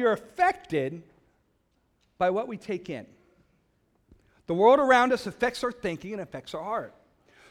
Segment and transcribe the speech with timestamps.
[0.00, 1.02] we are affected
[2.16, 3.06] by what we take in.
[4.46, 6.94] The world around us affects our thinking and affects our heart.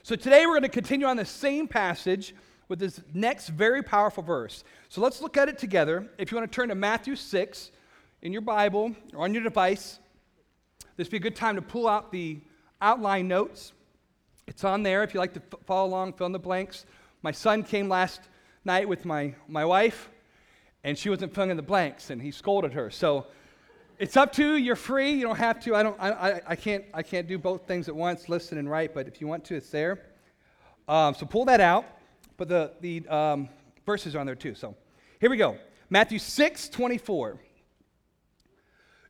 [0.02, 2.34] So today we're going to continue on the same passage
[2.68, 4.64] with this next very powerful verse.
[4.90, 6.10] So let's look at it together.
[6.18, 7.72] If you want to turn to Matthew 6
[8.24, 10.00] in your Bible or on your device,
[10.98, 12.40] this would be a good time to pull out the
[12.82, 13.74] outline notes.
[14.48, 16.86] It's on there if you like to follow along, fill in the blanks.
[17.22, 18.22] My son came last
[18.66, 20.10] night with my, my wife,
[20.84, 22.90] and she wasn't filling in the blanks, and he scolded her.
[22.90, 23.28] So
[23.98, 24.54] it's up to you.
[24.54, 25.12] You're free.
[25.12, 25.76] You don't have to.
[25.76, 28.70] I, don't, I, I, I can't, I can't do both things at once, listen and
[28.70, 30.00] write, but if you want to, it's there.
[30.88, 31.86] Um, so pull that out.
[32.38, 33.50] But the, the um,
[33.86, 34.56] verses are on there too.
[34.56, 34.76] So
[35.20, 35.58] here we go
[35.90, 37.40] Matthew 6 24.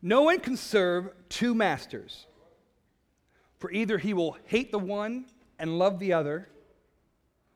[0.01, 2.25] No one can serve two masters,
[3.59, 5.25] for either he will hate the one
[5.59, 6.49] and love the other,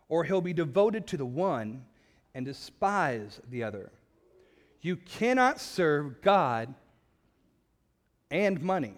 [0.09, 1.85] or he'll be devoted to the one
[2.35, 3.91] and despise the other.
[4.83, 6.75] You cannot serve God
[8.29, 8.93] and money.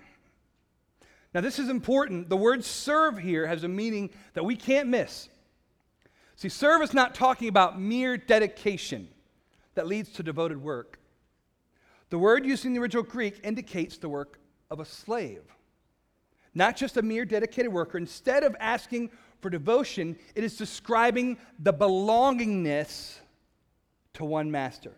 [1.33, 2.27] Now, this is important.
[2.27, 5.29] The word serve here has a meaning that we can't miss.
[6.37, 9.07] See, serve is not talking about mere dedication
[9.75, 10.99] that leads to devoted work.
[12.09, 14.39] The word used in the original Greek indicates the work
[14.71, 15.43] of a slave,
[16.55, 17.99] not just a mere dedicated worker.
[17.99, 23.17] Instead of asking for devotion, it is describing the belongingness
[24.13, 24.93] to one master.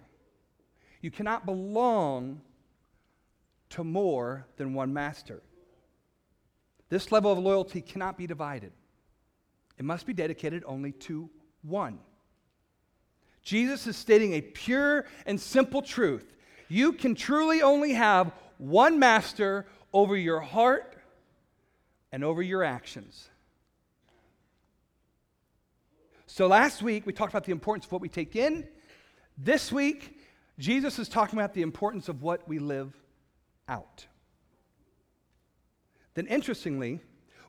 [1.01, 2.41] You cannot belong
[3.69, 5.41] to more than one master.
[6.89, 8.71] This level of loyalty cannot be divided.
[9.77, 11.29] It must be dedicated only to
[11.61, 11.99] one.
[13.43, 16.35] Jesus is stating a pure and simple truth.
[16.67, 20.97] You can truly only have one master over your heart
[22.11, 23.29] and over your actions.
[26.25, 28.67] So last week we talked about the importance of what we take in.
[29.37, 30.16] This week,
[30.59, 32.93] Jesus is talking about the importance of what we live
[33.67, 34.07] out.
[36.15, 37.01] Then, interestingly,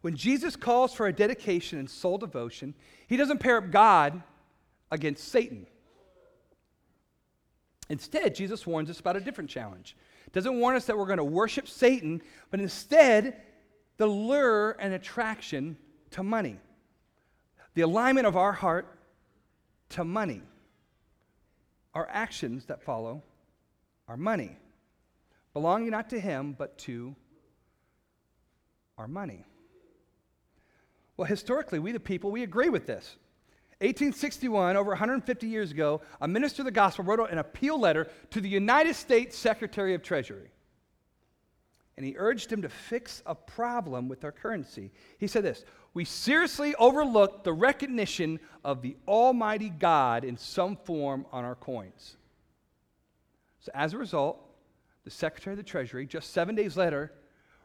[0.03, 2.75] when Jesus calls for a dedication and sole devotion,
[3.07, 4.23] he doesn't pair up God
[4.91, 5.67] against Satan.
[7.89, 9.97] Instead, Jesus warns us about a different challenge.
[10.33, 13.41] Doesn't warn us that we're going to worship Satan, but instead,
[13.97, 15.79] the lure and attraction
[16.11, 16.59] to money.
[17.75, 18.99] The alignment of our heart
[19.91, 20.43] to money.
[21.99, 23.25] Our actions that follow
[24.07, 24.57] are money,
[25.53, 27.17] belonging not to Him, but to
[28.97, 29.45] our money.
[31.17, 33.17] Well, historically, we the people, we agree with this.
[33.81, 38.41] 1861, over 150 years ago, a minister of the gospel wrote an appeal letter to
[38.41, 40.53] the United States Secretary of Treasury.
[41.97, 44.93] And he urged him to fix a problem with our currency.
[45.19, 45.65] He said this
[45.99, 52.17] We seriously overlooked the recognition of the Almighty God in some form on our coins.
[53.59, 54.41] So, as a result,
[55.03, 57.13] the Secretary of the Treasury, just seven days later,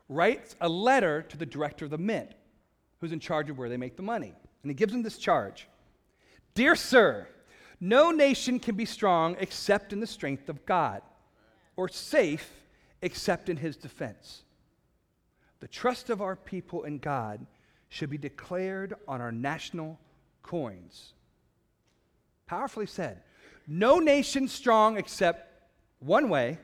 [0.09, 2.31] writes a letter to the director of the mint
[2.99, 4.33] who's in charge of where they make the money.
[4.63, 5.67] And he gives him this charge
[6.55, 7.27] Dear sir,
[7.79, 11.03] no nation can be strong except in the strength of God,
[11.75, 12.49] or safe
[13.03, 14.41] except in his defense.
[15.59, 17.45] The trust of our people in God
[17.93, 19.99] should be declared on our national
[20.41, 21.13] coins.
[22.47, 23.21] Powerfully said.
[23.67, 25.49] No nation strong except
[25.99, 26.57] one way,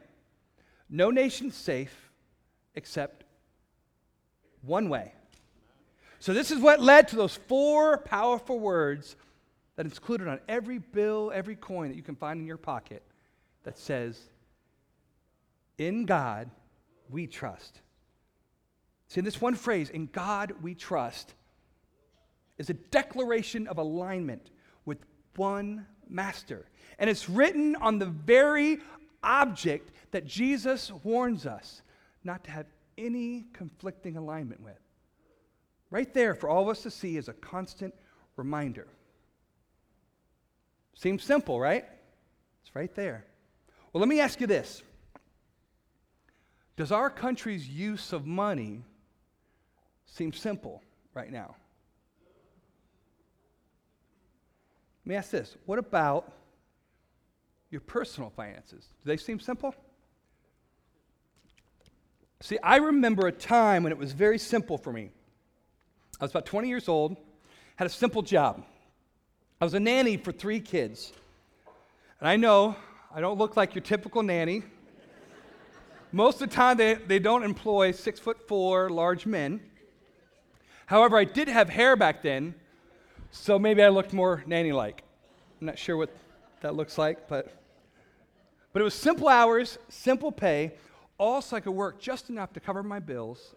[0.89, 2.11] no nation safe
[2.75, 3.23] except
[4.61, 5.13] one way
[6.21, 9.15] so, this is what led to those four powerful words
[9.77, 13.01] that included on every bill, every coin that you can find in your pocket
[13.63, 14.19] that says,
[15.77, 16.49] In God
[17.09, 17.79] we trust.
[19.09, 21.33] See, in this one phrase, in God we trust,
[22.57, 24.51] is a declaration of alignment
[24.85, 24.99] with
[25.35, 26.65] one master.
[26.99, 28.79] And it's written on the very
[29.23, 31.81] object that Jesus warns us
[32.23, 32.67] not to have
[32.97, 34.79] any conflicting alignment with.
[35.89, 37.95] Right there for all of us to see is a constant
[38.35, 38.87] reminder.
[40.93, 41.85] Seems simple, right?
[42.61, 43.25] It's right there.
[43.91, 44.83] Well, let me ask you this
[46.75, 48.83] Does our country's use of money
[50.11, 50.81] seem simple
[51.13, 51.55] right now?
[55.05, 56.31] Let me ask this What about
[57.71, 58.85] your personal finances?
[59.03, 59.73] Do they seem simple?
[62.41, 65.11] See, I remember a time when it was very simple for me.
[66.19, 67.17] I was about 20 years old,
[67.75, 68.63] had a simple job.
[69.59, 71.11] I was a nanny for three kids.
[72.19, 72.75] And I know
[73.13, 74.63] I don't look like your typical nanny.
[76.11, 79.61] Most of the time, they, they don't employ six foot four large men.
[80.89, 82.55] However, I did have hair back then,
[83.29, 85.03] so maybe I looked more nanny like.
[85.61, 86.09] I'm not sure what
[86.61, 87.53] that looks like, but,
[88.73, 90.73] But it was simple hours, simple pay,
[91.19, 93.53] all so I could work just enough to cover my bills,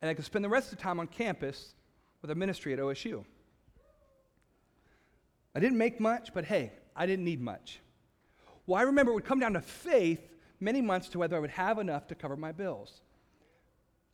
[0.00, 1.74] and I could spend the rest of the time on campus
[2.22, 3.26] with a ministry at OSU.
[5.54, 7.80] I didn't make much, but hey, I didn't need much.
[8.66, 10.26] Well, I remember it would come down to faith
[10.60, 13.02] many months to whether I would have enough to cover my bills.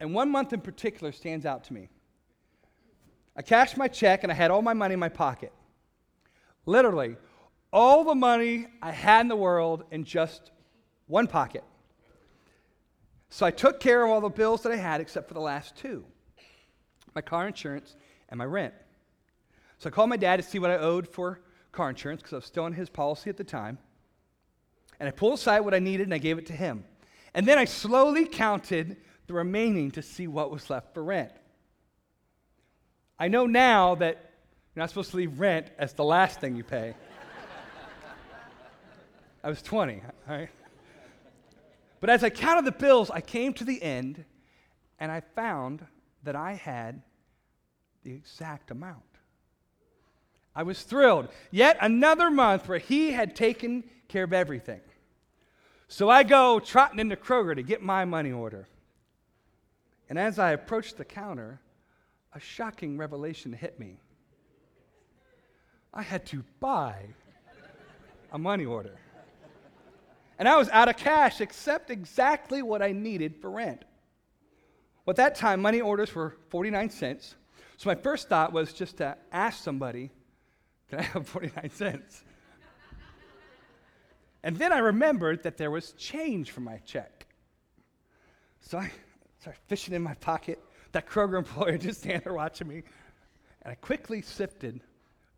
[0.01, 1.91] And one month in particular stands out to me.
[3.37, 5.53] I cashed my check and I had all my money in my pocket.
[6.67, 7.17] Literally,
[7.73, 10.53] all the money I had in the world in just
[11.07, 11.65] one pocket.
[13.31, 15.77] So I took care of all the bills that I had except for the last
[15.77, 16.05] two
[17.15, 17.97] my car insurance
[18.29, 18.75] and my rent.
[19.79, 21.41] So I called my dad to see what I owed for
[21.71, 23.79] car insurance because I was still on his policy at the time.
[24.99, 26.85] And I pulled aside what I needed and I gave it to him.
[27.35, 28.97] And then I slowly counted
[29.27, 31.33] the remaining to see what was left for rent.
[33.19, 34.17] I know now that
[34.75, 36.95] you're not supposed to leave rent as the last thing you pay.
[39.43, 40.49] I was 20, all right?
[42.01, 44.25] But as I counted the bills, I came to the end
[44.99, 45.87] and I found
[46.23, 47.03] that I had
[48.03, 49.03] the exact amount.
[50.55, 51.29] I was thrilled.
[51.51, 54.81] Yet another month where he had taken care of everything.
[55.89, 58.69] So I go trotting into Kroger to get my money order.
[60.09, 61.61] And as I approached the counter,
[62.35, 64.01] a shocking revelation hit me.
[65.93, 67.07] I had to buy
[68.33, 68.99] a money order.
[70.39, 73.85] And I was out of cash except exactly what I needed for rent.
[75.07, 77.37] Well, at that time, money orders were 49 cents.
[77.77, 80.11] So my first thought was just to ask somebody,
[80.89, 82.25] can I have 49 cents?
[84.43, 87.27] and then I remembered that there was change for my check.
[88.61, 88.91] So I
[89.39, 90.59] started fishing in my pocket.
[90.95, 92.85] That Kroger employee just standing there watching me.
[93.63, 94.81] And I quickly sifted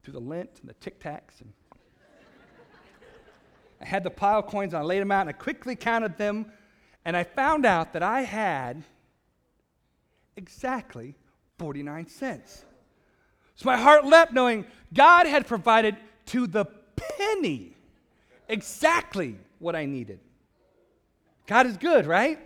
[0.02, 1.40] through the lint and the tic tacs.
[1.40, 1.50] And
[3.80, 6.18] I had the pile of coins and I laid them out and I quickly counted
[6.18, 6.52] them.
[7.06, 8.82] And I found out that I had
[10.36, 11.14] exactly
[11.58, 12.66] 49 cents.
[13.54, 16.66] So my heart leapt knowing God had provided to the
[16.96, 17.74] penny
[18.46, 20.20] exactly what I needed.
[21.46, 22.38] God is good, right?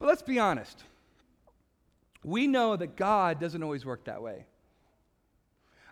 [0.00, 0.82] But let's be honest.
[2.24, 4.46] We know that God doesn't always work that way.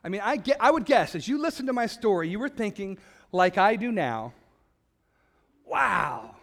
[0.02, 2.48] I mean, I, get, I would guess as you listen to my story, you were
[2.48, 2.98] thinking,
[3.30, 4.32] like I do now,
[5.66, 6.34] wow,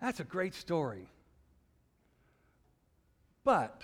[0.00, 1.06] that's a great story.
[3.44, 3.82] But,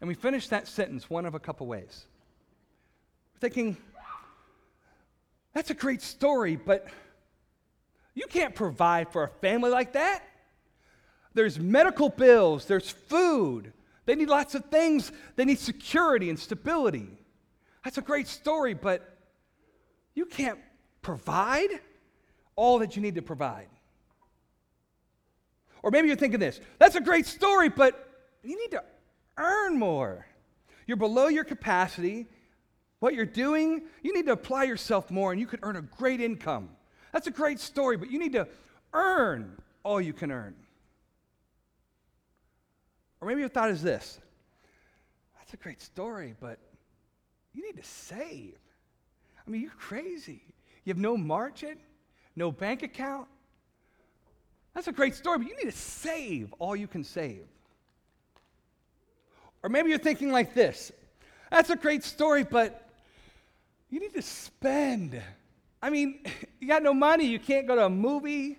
[0.00, 2.06] and we finish that sentence one of a couple ways.
[3.34, 3.76] We're thinking,
[5.52, 6.86] that's a great story, but
[8.14, 10.22] you can't provide for a family like that.
[11.34, 13.72] There's medical bills, there's food,
[14.06, 17.08] they need lots of things, they need security and stability.
[17.84, 19.16] That's a great story, but
[20.14, 20.58] you can't
[21.02, 21.68] provide
[22.56, 23.68] all that you need to provide.
[25.82, 28.08] Or maybe you're thinking this that's a great story, but
[28.42, 28.84] you need to
[29.36, 30.26] earn more.
[30.86, 32.26] You're below your capacity.
[32.98, 36.20] What you're doing, you need to apply yourself more and you could earn a great
[36.20, 36.68] income.
[37.12, 38.46] That's a great story, but you need to
[38.92, 40.54] earn all you can earn.
[43.20, 44.18] Or maybe your thought is this
[45.38, 46.58] that's a great story, but
[47.52, 48.58] you need to save.
[49.46, 50.42] I mean, you're crazy.
[50.84, 51.76] You have no margin,
[52.36, 53.26] no bank account,
[54.74, 57.44] that's a great story, but you need to save all you can save.
[59.62, 60.92] Or maybe you're thinking like this
[61.50, 62.88] that's a great story, but
[63.90, 65.20] you need to spend.
[65.82, 66.20] I mean,
[66.60, 68.58] you got no money, you can't go to a movie.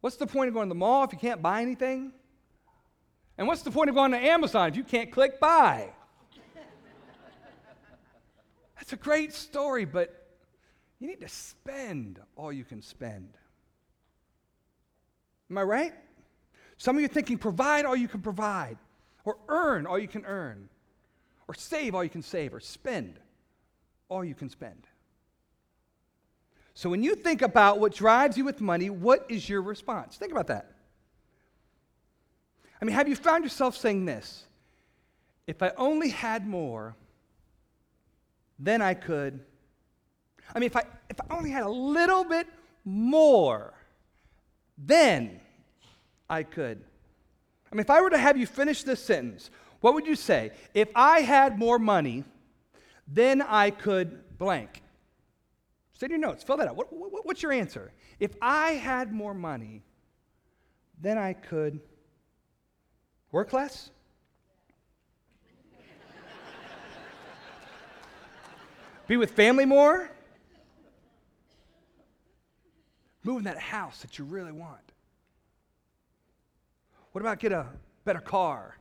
[0.00, 2.12] What's the point of going to the mall if you can't buy anything?
[3.36, 5.88] And what's the point of going to Amazon if you can't click buy?
[8.76, 10.28] That's a great story, but
[11.00, 13.30] you need to spend all you can spend.
[15.50, 15.92] Am I right?
[16.76, 18.76] Some of you are thinking, provide all you can provide,
[19.24, 20.68] or earn all you can earn,
[21.48, 23.18] or save all you can save, or spend
[24.08, 24.86] all you can spend.
[26.74, 30.16] So when you think about what drives you with money, what is your response?
[30.16, 30.73] Think about that.
[32.84, 34.44] I mean, have you found yourself saying this?
[35.46, 36.94] If I only had more,
[38.58, 39.40] then I could.
[40.54, 42.46] I mean, if I, if I only had a little bit
[42.84, 43.72] more,
[44.76, 45.40] then
[46.28, 46.84] I could.
[47.72, 49.48] I mean, if I were to have you finish this sentence,
[49.80, 50.50] what would you say?
[50.74, 52.24] If I had more money,
[53.08, 54.82] then I could blank.
[55.94, 56.76] Say your notes, fill that out.
[56.76, 57.92] What, what, what's your answer?
[58.20, 59.84] If I had more money,
[61.00, 61.80] then I could
[63.34, 63.90] work less?
[69.08, 70.08] Be with family more?
[73.24, 74.78] Move in that house that you really want.
[77.10, 77.66] What about get a
[78.04, 78.76] better car?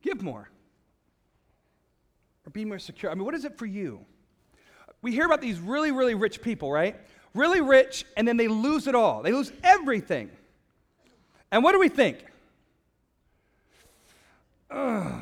[0.00, 0.48] Give more.
[2.46, 3.12] Or be more secure.
[3.12, 4.00] I mean, what is it for you?
[5.02, 6.96] We hear about these really, really rich people, right?
[7.34, 9.22] Really rich, and then they lose it all.
[9.22, 10.30] They lose everything.
[11.50, 12.24] And what do we think?
[14.70, 15.12] Ugh,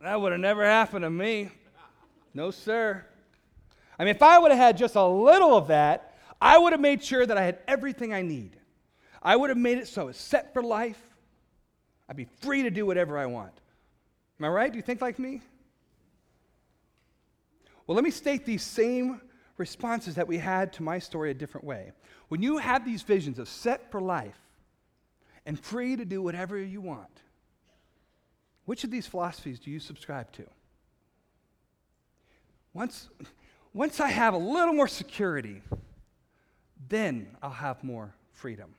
[0.00, 1.50] that would have never happened to me.
[2.34, 3.04] No, sir.
[3.98, 6.80] I mean, if I would have had just a little of that, I would have
[6.80, 8.56] made sure that I had everything I need.
[9.22, 11.00] I would have made it so it's set for life.
[12.08, 13.52] I'd be free to do whatever I want.
[14.38, 14.70] Am I right?
[14.70, 15.40] Do you think like me?
[17.86, 19.20] Well, let me state these same
[19.56, 21.92] responses that we had to my story a different way.
[22.28, 24.38] When you have these visions of set for life
[25.46, 27.20] and free to do whatever you want,
[28.64, 30.44] which of these philosophies do you subscribe to?
[32.72, 33.08] Once,
[33.72, 35.62] once I have a little more security,
[36.88, 38.74] then I'll have more freedom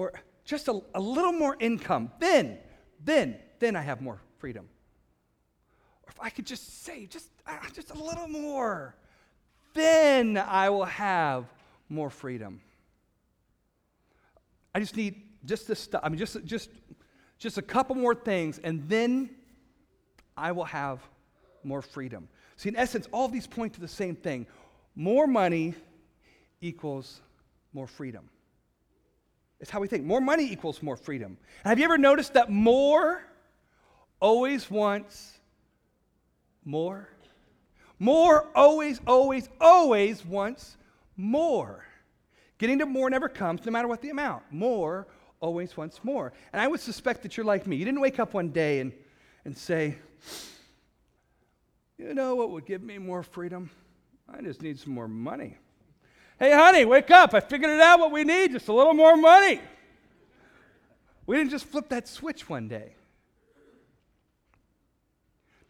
[0.00, 0.14] or
[0.46, 2.58] just a, a little more income, then,
[3.04, 4.66] then, then I have more freedom.
[6.04, 8.96] Or if I could just save just, uh, just a little more,
[9.74, 11.44] then I will have
[11.90, 12.62] more freedom.
[14.74, 16.02] I just need just this stuff.
[16.04, 16.70] I mean, just, just,
[17.38, 19.30] just a couple more things, and then
[20.36, 21.00] I will have
[21.64, 22.28] more freedom.
[22.56, 24.46] See, in essence, all these point to the same thing
[24.94, 25.74] more money
[26.60, 27.20] equals
[27.72, 28.28] more freedom.
[29.60, 30.04] It's how we think.
[30.04, 31.36] More money equals more freedom.
[31.64, 33.22] And have you ever noticed that more
[34.20, 35.38] always wants
[36.64, 37.08] more?
[37.98, 40.76] More always, always, always wants
[41.16, 41.84] more.
[42.60, 44.42] Getting to more never comes, no matter what the amount.
[44.50, 45.06] More
[45.40, 46.34] always wants more.
[46.52, 47.76] And I would suspect that you're like me.
[47.76, 48.92] You didn't wake up one day and,
[49.46, 49.96] and say,
[51.96, 53.70] you know what would give me more freedom?
[54.28, 55.56] I just need some more money.
[56.38, 57.32] Hey, honey, wake up.
[57.32, 59.58] I figured it out what we need, just a little more money.
[61.24, 62.94] We didn't just flip that switch one day.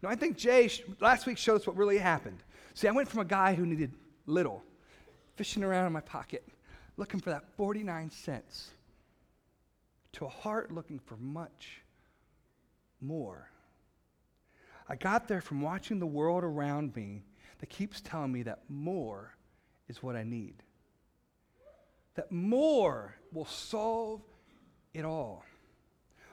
[0.03, 0.69] No, I think Jay
[0.99, 2.43] last week showed us what really happened.
[2.73, 3.93] See, I went from a guy who needed
[4.25, 4.61] little,
[5.37, 6.45] fishing around in my pocket,
[7.01, 8.69] looking for that 49 cents,
[10.11, 11.81] to a heart looking for much
[13.01, 13.49] more.
[14.87, 17.23] I got there from watching the world around me
[17.59, 19.33] that keeps telling me that more
[19.87, 20.53] is what I need.
[22.13, 24.21] That more will solve
[24.93, 25.43] it all.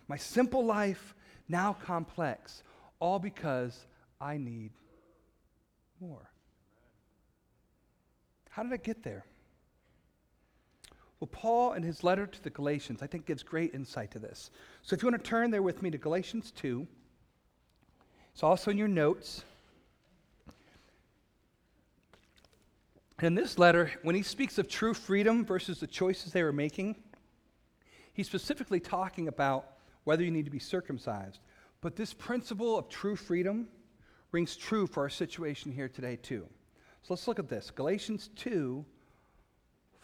[0.07, 1.15] My simple life,
[1.49, 2.63] now complex,
[3.01, 3.87] all because
[4.21, 4.73] I need
[5.99, 6.31] more.
[8.51, 9.25] How did I get there?
[11.21, 14.51] Well, Paul, in his letter to the Galatians, I think gives great insight to this.
[14.83, 16.87] So if you want to turn there with me to Galatians 2,
[18.33, 19.43] it's also in your notes.
[23.21, 26.95] In this letter, when he speaks of true freedom versus the choices they were making,
[28.13, 29.73] he's specifically talking about
[30.05, 31.41] whether you need to be circumcised.
[31.81, 33.67] But this principle of true freedom
[34.31, 36.47] rings true for our situation here today, too.
[37.03, 38.85] So let's look at this Galatians 2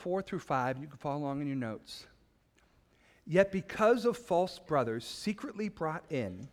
[0.05, 0.79] 4 through 5.
[0.83, 2.07] You can follow along in your notes.
[3.27, 6.47] Yet because of false brothers secretly brought in,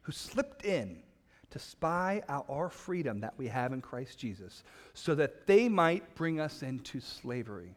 [0.00, 1.02] who slipped in
[1.50, 6.14] to spy out our freedom that we have in Christ Jesus, so that they might
[6.14, 7.76] bring us into slavery.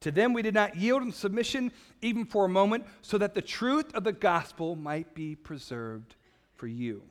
[0.00, 3.40] To them we did not yield in submission even for a moment, so that the
[3.40, 6.14] truth of the gospel might be preserved
[6.56, 7.02] for you.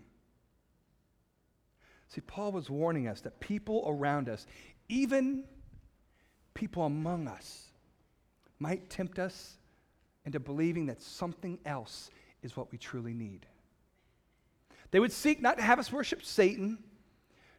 [2.10, 4.46] See, Paul was warning us that people around us,
[4.90, 5.46] even
[6.60, 7.68] people among us,
[8.60, 9.56] might tempt us
[10.26, 12.12] into believing that something else
[12.44, 13.46] is what we truly need.
[14.92, 16.84] They would seek not to have us worship Satan,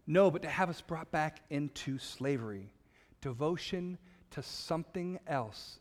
[0.06, 2.74] no, but to have us brought back into slavery,
[3.22, 3.96] devotion
[4.32, 5.78] to something else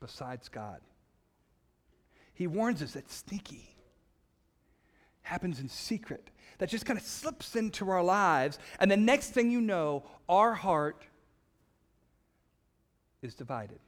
[0.00, 0.80] besides God.
[2.32, 3.76] He warns us that sneaky
[5.20, 9.50] happens in secret, that just kind of slips into our lives, and the next thing
[9.50, 11.04] you know, our heart
[13.22, 13.78] is divided.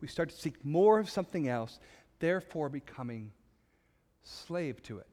[0.00, 1.78] We start to seek more of something else,
[2.18, 3.32] therefore becoming
[4.22, 5.06] slave to it.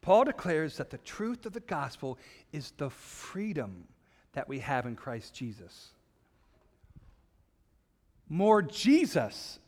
[0.00, 2.18] Paul declares that the truth of the gospel
[2.52, 3.84] is the freedom
[4.32, 5.90] that we have in Christ Jesus.
[8.28, 9.58] More Jesus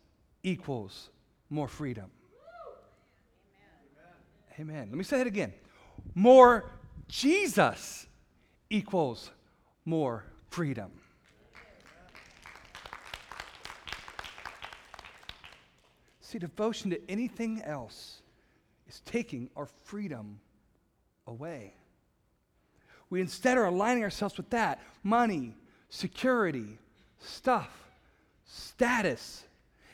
[0.42, 1.10] equals
[1.48, 2.10] more freedom.
[4.58, 4.74] Amen.
[4.74, 4.88] Amen.
[4.90, 5.52] Let me say it again.
[6.14, 6.70] More
[7.08, 8.06] Jesus
[8.68, 9.30] equals
[9.84, 10.90] more freedom.
[16.20, 18.22] See, devotion to anything else
[18.88, 20.40] is taking our freedom
[21.26, 21.74] away.
[23.08, 25.56] We instead are aligning ourselves with that money,
[25.88, 26.78] security,
[27.18, 27.68] stuff,
[28.44, 29.44] status.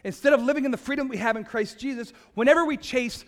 [0.05, 3.25] Instead of living in the freedom we have in Christ Jesus, whenever we chase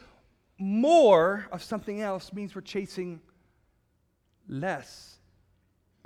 [0.58, 3.20] more of something else, means we're chasing
[4.48, 5.17] less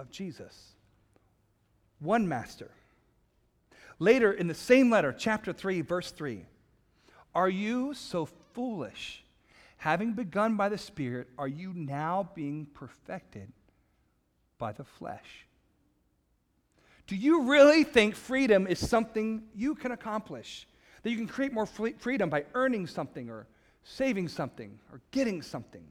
[0.02, 0.72] of Jesus.
[2.00, 2.70] One master.
[3.98, 6.44] Later in the same letter, chapter 3, verse 3,
[7.34, 9.24] are you so foolish?
[9.78, 13.52] Having begun by the Spirit, are you now being perfected
[14.58, 15.46] by the flesh?
[17.06, 20.66] Do you really think freedom is something you can accomplish?
[21.02, 23.46] That you can create more freedom by earning something or
[23.84, 25.84] saving something or getting something?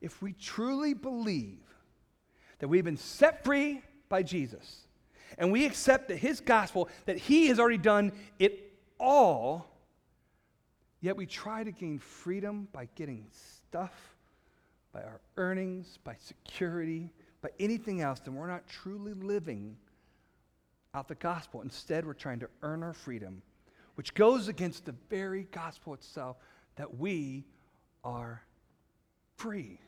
[0.00, 1.67] If we truly believe
[2.58, 4.82] that we've been set free by Jesus
[5.36, 9.66] and we accept that his gospel, that he has already done it all,
[11.00, 14.16] yet we try to gain freedom by getting stuff,
[14.92, 17.10] by our earnings, by security,
[17.40, 19.76] by anything else, then we're not truly living
[20.94, 21.62] out the gospel.
[21.62, 23.42] Instead, we're trying to earn our freedom,
[23.94, 26.36] which goes against the very gospel itself
[26.76, 27.44] that we
[28.02, 28.42] are
[29.36, 29.78] free.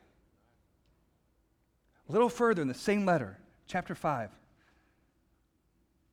[2.10, 3.38] A little further in the same letter,
[3.68, 4.30] chapter 5,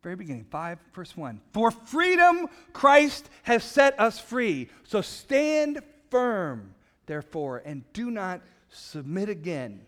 [0.04, 1.42] very beginning, 5, verse 1.
[1.54, 4.70] For freedom Christ has set us free.
[4.84, 6.76] So stand firm,
[7.08, 9.88] therefore, and do not submit again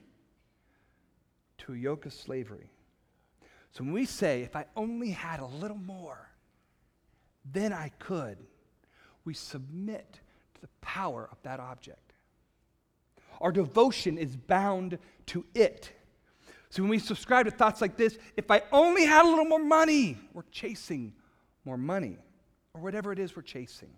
[1.60, 2.72] to a yoke of slavery.
[3.74, 6.32] So when we say, if I only had a little more,
[7.46, 8.40] then I could,
[9.26, 10.22] we submit
[10.56, 12.14] to the power of that object.
[13.40, 14.98] Our devotion is bound
[15.28, 15.92] to it.
[16.70, 19.64] So when we subscribe to thoughts like this, if I only had a little more
[19.64, 21.14] money, we're chasing
[21.66, 22.18] more money
[22.74, 23.90] or whatever it is we're chasing.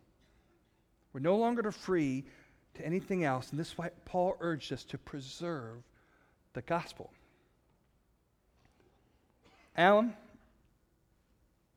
[1.11, 2.23] We're no longer free
[2.75, 3.51] to anything else.
[3.51, 5.83] And this is why Paul urged us to preserve
[6.53, 7.11] the gospel.
[9.75, 10.13] Alan,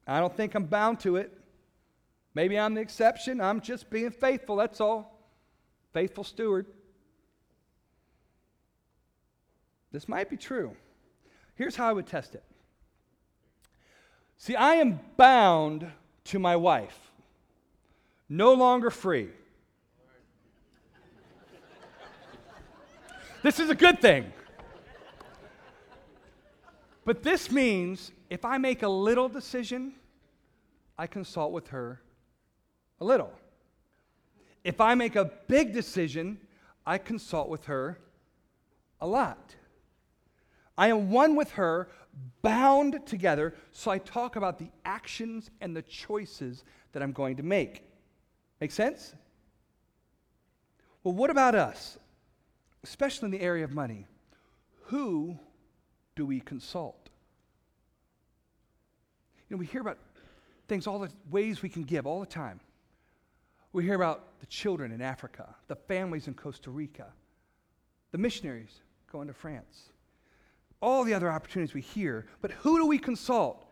[0.06, 1.36] I don't think I'm bound to it.
[2.34, 3.40] Maybe I'm the exception.
[3.40, 5.18] I'm just being faithful, that's all.
[5.92, 6.66] Faithful steward.
[9.92, 10.76] This might be true.
[11.54, 12.42] Here's how I would test it.
[14.36, 15.86] See, I am bound
[16.24, 16.98] to my wife,
[18.28, 19.28] no longer free.
[23.42, 24.32] this is a good thing.
[27.04, 29.92] But this means if I make a little decision,
[30.98, 32.00] I consult with her
[33.00, 33.32] a little.
[34.64, 36.38] If I make a big decision,
[36.86, 37.98] I consult with her
[39.00, 39.54] a lot.
[40.76, 41.88] I am one with her,
[42.42, 47.42] bound together, so I talk about the actions and the choices that I'm going to
[47.42, 47.84] make.
[48.60, 49.14] Make sense?
[51.02, 51.98] Well, what about us?
[52.82, 54.06] Especially in the area of money.
[54.86, 55.38] Who
[56.16, 57.08] do we consult?
[59.48, 59.98] You know, we hear about
[60.68, 62.60] things, all the ways we can give all the time.
[63.72, 67.06] We hear about the children in Africa, the families in Costa Rica,
[68.12, 69.90] the missionaries going to France
[70.84, 73.64] all the other opportunities we hear, but who do we consult?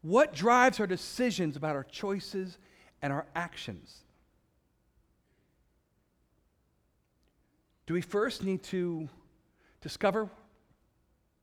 [0.00, 2.58] What drives our decisions about our choices
[3.02, 4.04] and our actions?
[7.86, 9.10] Do we first need to
[9.82, 10.30] discover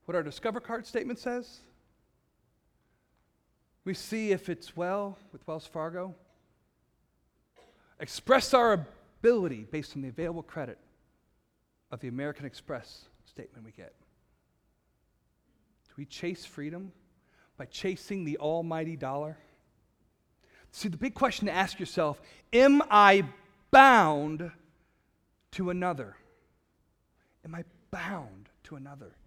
[0.06, 1.60] what our Discover card statement says?
[3.86, 6.16] We see if it's well with Wells Fargo.
[8.00, 8.88] Express our
[9.20, 10.80] ability based on the available credit
[11.92, 13.94] of the American Express statement we get.
[15.92, 16.94] Do we chase freedom
[17.58, 19.38] by chasing the almighty dollar?
[20.72, 22.22] See, the big question to ask yourself
[22.54, 23.26] am I
[23.72, 24.52] bound
[25.52, 26.16] to another?
[27.44, 29.18] Am I bound to another?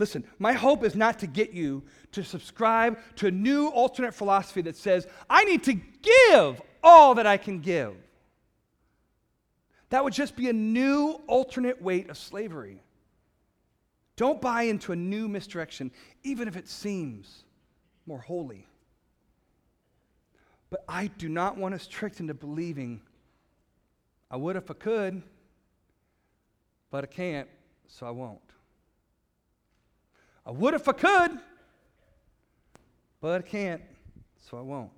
[0.00, 4.62] Listen, my hope is not to get you to subscribe to a new alternate philosophy
[4.62, 7.94] that says, I need to give all that I can give.
[9.90, 12.82] That would just be a new alternate weight of slavery.
[14.16, 15.90] Don't buy into a new misdirection,
[16.22, 17.44] even if it seems
[18.06, 18.66] more holy.
[20.70, 23.00] But I do not want us tricked into believing
[24.30, 25.22] I would if I could,
[26.90, 27.48] but I can't,
[27.86, 28.40] so I won't.
[30.46, 31.38] I would if I could,
[33.20, 33.82] but I can't,
[34.48, 34.90] so I won't.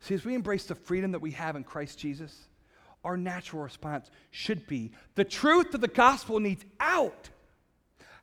[0.00, 2.48] See, as we embrace the freedom that we have in Christ Jesus,
[3.04, 7.30] our natural response should be the truth of the gospel needs out.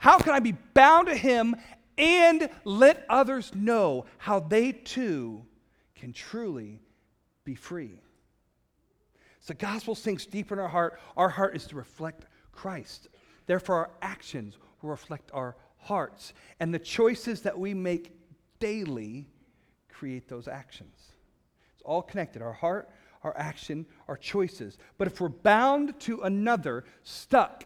[0.03, 1.55] How can I be bound to Him
[1.97, 5.45] and let others know how they too
[5.95, 6.81] can truly
[7.45, 8.01] be free?
[9.39, 13.07] So the gospel sinks deep in our heart, our heart is to reflect Christ.
[13.45, 16.33] Therefore, our actions will reflect our hearts.
[16.59, 18.11] And the choices that we make
[18.59, 19.29] daily
[19.87, 21.13] create those actions.
[21.71, 22.89] It's all connected our heart,
[23.23, 24.77] our action, our choices.
[24.97, 27.63] But if we're bound to another, stuck,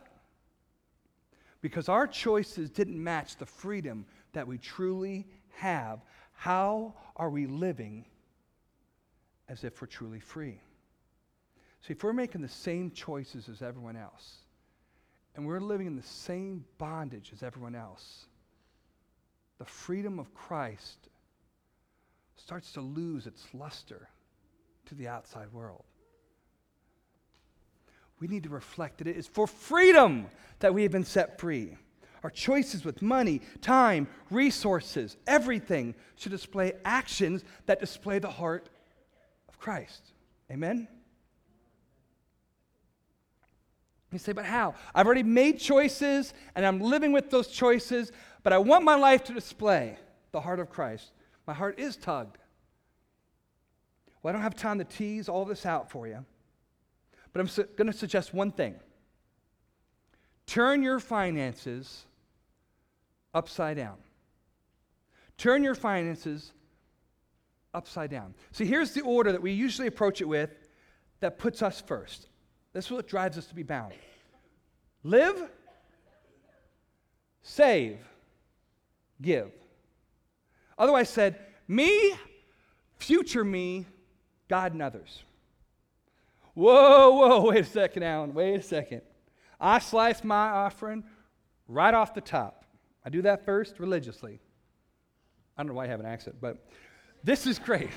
[1.68, 6.00] because our choices didn't match the freedom that we truly have,
[6.32, 8.06] how are we living
[9.50, 10.62] as if we're truly free?
[11.82, 14.38] See, if we're making the same choices as everyone else,
[15.36, 18.28] and we're living in the same bondage as everyone else,
[19.58, 21.10] the freedom of Christ
[22.38, 24.08] starts to lose its luster
[24.86, 25.84] to the outside world.
[28.20, 30.28] We need to reflect that it is for freedom
[30.60, 31.78] that we have been set free.
[32.24, 38.70] Our choices with money, time, resources, everything should display actions that display the heart
[39.48, 40.02] of Christ.
[40.52, 40.88] Amen?
[44.12, 44.74] You say, but how?
[44.96, 49.24] I've already made choices and I'm living with those choices, but I want my life
[49.26, 49.98] to display
[50.32, 51.12] the heart of Christ.
[51.46, 52.38] My heart is tugged.
[54.24, 56.26] Well, I don't have time to tease all this out for you,
[57.38, 58.74] but I'm su- going to suggest one thing
[60.48, 62.06] turn your finances
[63.32, 63.98] upside down.
[65.38, 66.52] Turn your finances
[67.76, 68.34] upside down.
[68.54, 70.50] See, here's the order that we usually approach it with
[71.20, 72.28] that puts us first.
[72.74, 73.94] This is what drives us to be bound.
[75.04, 75.40] Live,
[77.44, 78.00] save,
[79.22, 79.52] give.
[80.76, 82.16] Otherwise said, me,
[82.98, 83.86] future me,
[84.48, 85.22] God and others.
[86.58, 89.04] Whoa, whoa, wait a second, Alan, wait a second.
[89.62, 91.04] I slice my offering
[91.68, 92.66] right off the top.
[93.06, 94.40] I do that first religiously.
[95.56, 96.66] I don't know why I have an accent, but
[97.24, 97.92] this is great.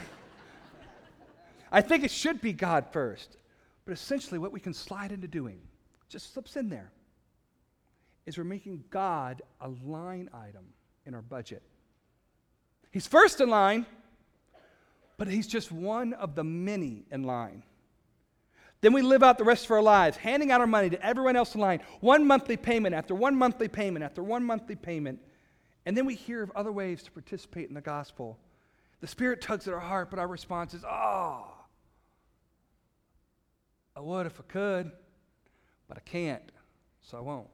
[1.72, 3.38] I think it should be God first.
[3.86, 5.62] But essentially, what we can slide into doing,
[6.10, 6.92] just slips in there,
[8.26, 10.66] is we're making God a line item
[11.06, 11.62] in our budget.
[12.90, 13.86] He's first in line,
[15.16, 17.62] but he's just one of the many in line.
[18.80, 21.36] Then we live out the rest of our lives, handing out our money to everyone
[21.36, 25.20] else in line, one monthly payment after one monthly payment after one monthly payment.
[25.84, 28.38] And then we hear of other ways to participate in the gospel.
[29.00, 31.46] The Spirit tugs at our heart, but our response is, oh,
[33.94, 34.92] I would if I could,
[35.88, 36.52] but I can't,
[37.02, 37.48] so I won't.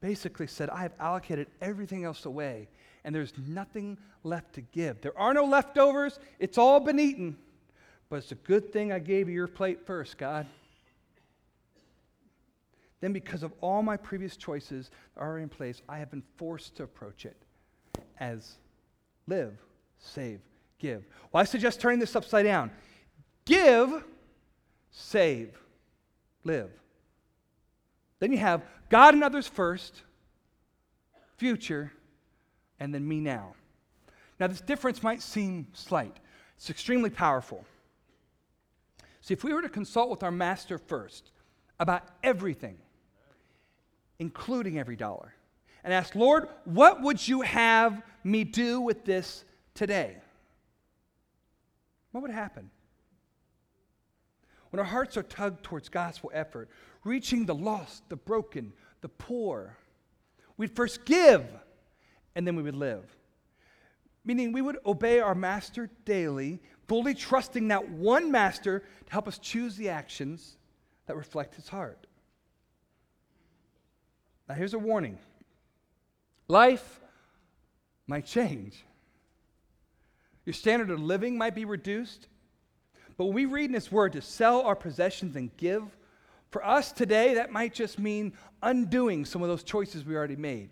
[0.00, 2.68] Basically, said, I have allocated everything else away,
[3.04, 5.00] and there's nothing left to give.
[5.00, 7.36] There are no leftovers, it's all been eaten.
[8.10, 10.46] But it's a good thing I gave you your plate first, God.
[13.00, 16.76] Then, because of all my previous choices that are in place, I have been forced
[16.76, 17.36] to approach it
[18.18, 18.56] as
[19.26, 19.56] live,
[19.98, 20.40] save,
[20.78, 21.04] give.
[21.32, 22.70] Well, I suggest turning this upside down.
[23.46, 24.04] Give,
[24.90, 25.56] save,
[26.44, 26.70] live.
[28.18, 30.02] Then you have God and others first,
[31.38, 31.92] future,
[32.78, 33.54] and then me now.
[34.38, 36.18] Now, this difference might seem slight,
[36.56, 37.64] it's extremely powerful.
[39.20, 41.30] See, if we were to consult with our master first
[41.78, 42.78] about everything,
[44.18, 45.34] including every dollar,
[45.84, 50.16] and ask, Lord, what would you have me do with this today?
[52.12, 52.70] What would happen?
[54.70, 56.68] when our hearts are tugged towards gospel effort,
[57.04, 59.76] reaching the lost, the broken, the poor,
[60.56, 61.44] we'd first give
[62.34, 63.04] and then we would live.
[64.24, 69.38] Meaning we would obey our master daily, fully trusting that one master to help us
[69.38, 70.56] choose the actions
[71.06, 72.06] that reflect his heart.
[74.48, 75.18] Now, here's a warning
[76.48, 77.00] life
[78.06, 78.84] might change.
[80.44, 82.26] Your standard of living might be reduced.
[83.16, 85.84] But when we read in His Word to sell our possessions and give,
[86.50, 90.70] for us today, that might just mean undoing some of those choices we already made.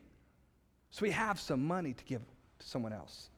[0.91, 2.23] So we have some money to give
[2.59, 3.31] to someone else.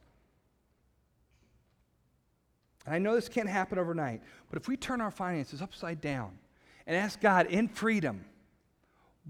[2.87, 6.39] And I know this can't happen overnight, but if we turn our finances upside down
[6.87, 8.25] and ask God in freedom,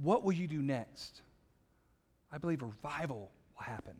[0.02, 1.22] what will you do next?
[2.32, 3.94] I believe revival will happen.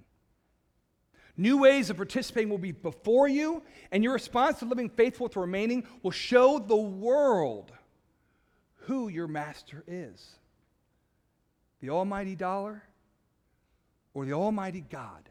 [1.37, 5.41] New ways of participating will be before you, and your response to living faithful to
[5.41, 7.73] remaining will show the world
[8.77, 10.37] who your master is
[11.81, 12.83] the almighty dollar
[14.13, 15.31] or the almighty God.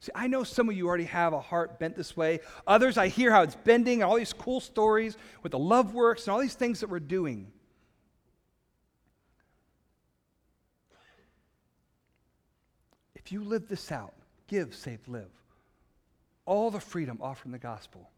[0.00, 2.40] See, I know some of you already have a heart bent this way.
[2.66, 6.32] Others, I hear how it's bending, all these cool stories with the love works and
[6.32, 7.52] all these things that we're doing.
[13.14, 14.14] If you live this out,
[14.48, 15.28] give, save, live,
[16.46, 18.08] all the freedom offered in the gospel,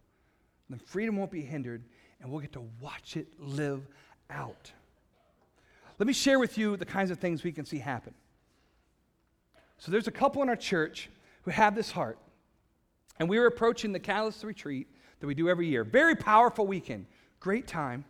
[0.70, 1.82] then freedom won't be hindered,
[2.20, 3.82] and we'll get to watch it live
[4.30, 4.70] out.
[5.98, 8.14] Let me share with you the kinds of things we can see happen.
[9.78, 11.10] So, there's a couple in our church
[11.42, 12.18] who have this heart,
[13.18, 14.88] and we were approaching the Catalyst Retreat
[15.20, 15.84] that we do every year.
[15.84, 17.06] Very powerful weekend,
[17.40, 18.04] great time.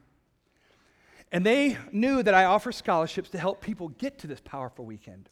[1.30, 5.30] And they knew that I offer scholarships to help people get to this powerful weekend.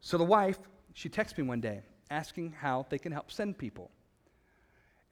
[0.00, 0.58] So the wife,
[0.92, 3.90] she texted me one day asking how they can help send people.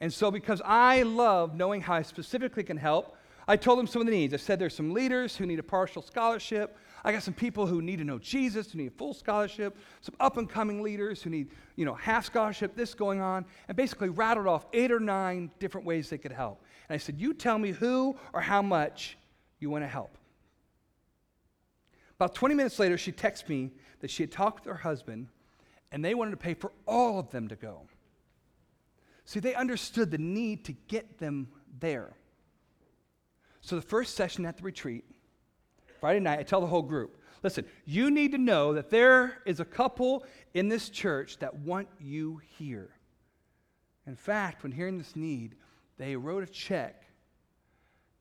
[0.01, 3.17] And so, because I love knowing how I specifically can help,
[3.49, 4.35] I told them some of the needs.
[4.35, 6.77] I said there's some leaders who need a partial scholarship.
[7.05, 10.15] I got some people who need to know Jesus, who need a full scholarship, some
[10.21, 14.09] up and coming leaders who need, you know, half scholarship, this going on, and basically
[14.09, 16.63] rattled off eight or nine different ways they could help.
[16.89, 19.19] And I said, You tell me who or how much
[19.59, 20.17] you want to help.
[22.17, 25.29] About 20 minutes later, she texted me that she had talked with her husband
[25.93, 27.83] and they wanted to pay for all of them to go.
[29.27, 31.49] See, they understood the need to get them
[31.81, 32.17] there.
[33.61, 35.05] So the first session at the retreat,
[36.05, 39.59] Friday night, I tell the whole group listen, you need to know that there is
[39.59, 42.91] a couple in this church that want you here.
[44.07, 45.55] In fact, when hearing this need,
[45.97, 47.05] they wrote a check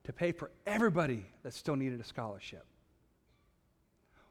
[0.05, 2.65] to pay for everybody that still needed a scholarship.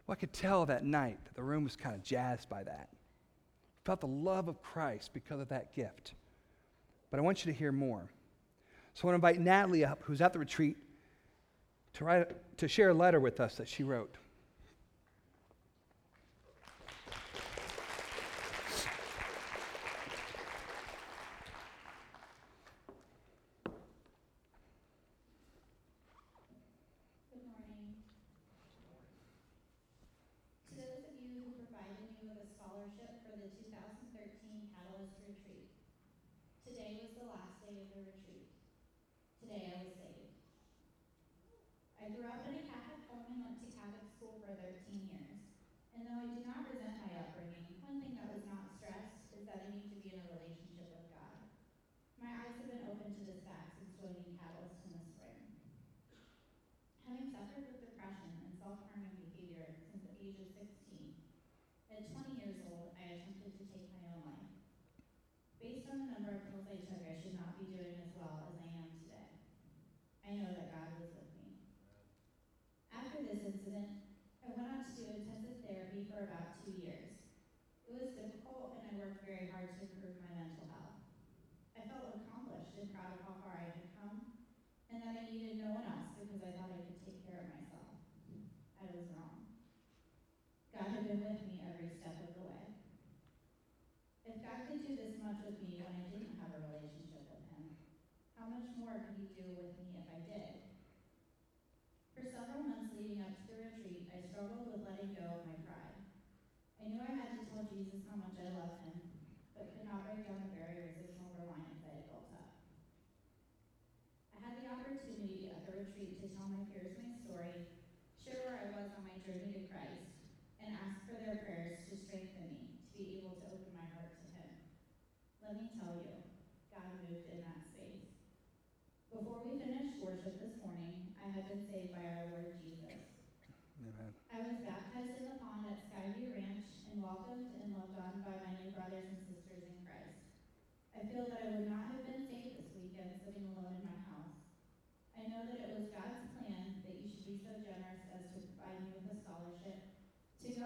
[0.06, 2.88] Well, I could tell that night that the room was kind of jazzed by that.
[3.84, 6.14] Felt the love of Christ because of that gift.
[7.10, 8.08] But I want you to hear more.
[8.94, 10.78] So I want to invite Natalie up, who's at the retreat,
[11.94, 14.16] to, write, to share a letter with us that she wrote.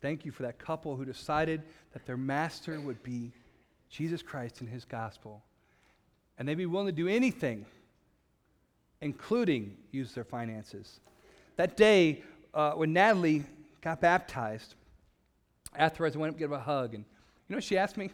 [0.00, 3.32] Thank you for that couple who decided that their master would be
[3.90, 5.42] Jesus Christ and his gospel.
[6.38, 7.66] And they'd be willing to do anything,
[9.00, 11.00] including use their finances.
[11.56, 12.22] That day,
[12.54, 13.44] uh, when Natalie
[13.80, 14.74] got baptized,
[15.74, 16.94] afterwards I went up to give her a hug.
[16.94, 18.10] And you know what she asked me?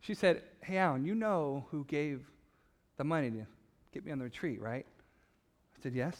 [0.00, 2.22] She said, Hey, Alan, you know who gave
[2.96, 3.46] the money to
[3.92, 4.86] get me on the retreat, right?
[5.78, 6.16] I said, Yes.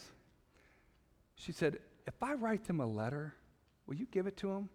[1.36, 3.34] She said, If I write them a letter,
[3.86, 4.68] will you give it to them?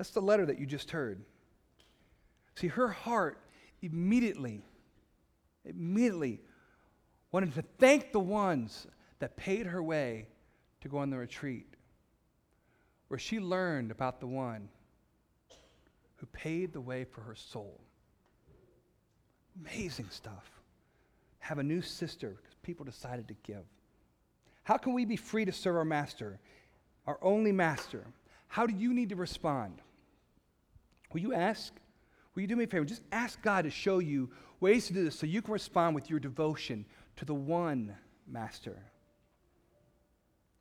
[0.00, 1.20] That's the letter that you just heard.
[2.54, 3.38] See, her heart
[3.82, 4.62] immediately
[5.66, 6.40] immediately
[7.32, 8.86] wanted to thank the ones
[9.18, 10.26] that paid her way
[10.80, 11.66] to go on the retreat,
[13.08, 14.70] where she learned about the one
[16.16, 17.78] who paid the way for her soul.
[19.60, 20.62] Amazing stuff.
[21.40, 23.66] Have a new sister because people decided to give.
[24.62, 26.40] How can we be free to serve our master,
[27.06, 28.06] our only master?
[28.48, 29.82] How do you need to respond?
[31.12, 31.72] Will you ask?
[32.34, 32.84] Will you do me a favor?
[32.84, 36.08] Just ask God to show you ways to do this so you can respond with
[36.08, 36.84] your devotion
[37.16, 37.96] to the one
[38.26, 38.76] master.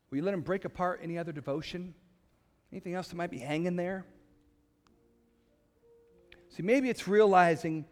[0.09, 1.93] Will you let him break apart any other devotion?
[2.71, 4.05] Anything else that might be hanging there?
[6.49, 7.85] See, maybe it's realizing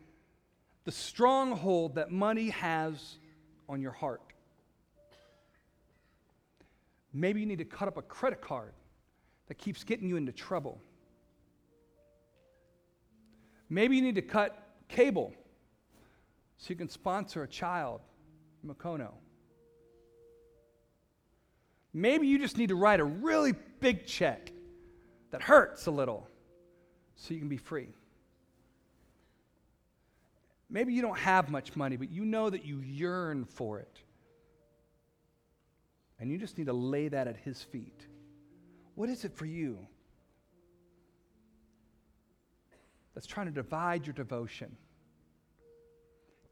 [0.85, 3.17] the stronghold that money has
[3.69, 4.21] on your heart.
[7.13, 8.73] Maybe you need to cut up a credit card
[9.47, 10.81] that keeps getting you into trouble.
[13.69, 15.33] Maybe you need to cut cable
[16.57, 18.01] so you can sponsor a child
[18.59, 19.11] from Makono.
[21.93, 24.51] Maybe you just need to write a really big check
[25.31, 26.27] that hurts a little
[27.15, 27.89] so you can be free.
[30.69, 33.99] Maybe you don't have much money, but you know that you yearn for it.
[36.19, 38.05] And you just need to lay that at His feet.
[38.95, 39.87] What is it for you
[43.17, 44.77] that's trying to divide your devotion?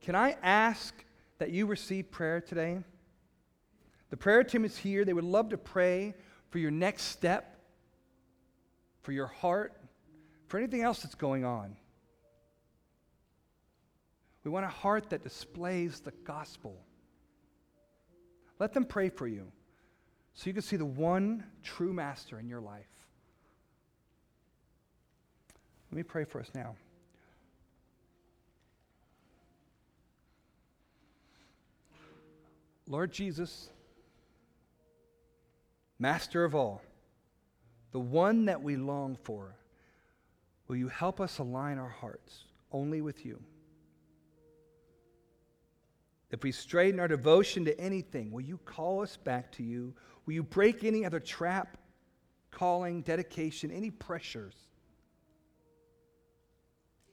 [0.02, 0.96] Can I ask
[1.38, 2.80] that you receive prayer today?
[4.10, 5.06] The prayer team is here.
[5.06, 6.16] They would love to pray
[6.50, 7.60] for your next step,
[9.04, 9.80] for your heart,
[10.48, 11.76] for anything else that's going on.
[14.44, 16.82] We want a heart that displays the gospel.
[18.58, 19.52] Let them pray for you
[20.34, 22.90] so you can see the one true master in your life.
[25.96, 26.76] Let me pray for us now.
[32.86, 33.70] Lord Jesus,
[35.98, 36.82] Master of all,
[37.94, 39.56] the one that we long for,
[40.68, 43.42] will you help us align our hearts only with you?
[46.30, 49.94] If we strayed in our devotion to anything, will you call us back to you?
[50.26, 51.78] Will you break any other trap,
[52.52, 54.65] calling, dedication, any pressures?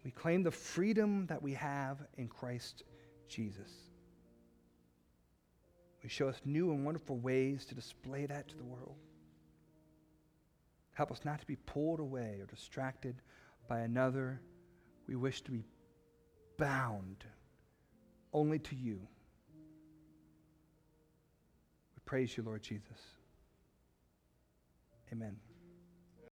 [0.05, 2.83] We claim the freedom that we have in Christ
[3.29, 3.71] Jesus.
[6.03, 8.97] We show us new and wonderful ways to display that to the world.
[10.95, 13.23] Help us not to be pulled away or distracted
[13.69, 14.41] by another.
[15.07, 15.65] We wish to be
[16.59, 17.25] bound
[18.33, 19.01] only to you.
[21.95, 22.99] We praise you, Lord Jesus.
[25.13, 25.52] Amen.